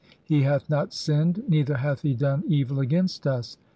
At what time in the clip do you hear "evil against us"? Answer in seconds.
2.47-3.57